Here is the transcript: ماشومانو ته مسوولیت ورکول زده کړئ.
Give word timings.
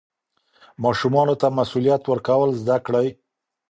ماشومانو 0.83 1.35
ته 1.41 1.47
مسوولیت 1.57 2.01
ورکول 2.07 2.49
زده 2.61 2.77
کړئ. 2.85 3.07